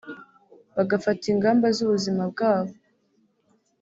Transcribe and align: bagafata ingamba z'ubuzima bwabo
bagafata 0.75 1.23
ingamba 1.33 1.65
z'ubuzima 1.75 2.23
bwabo 2.31 2.73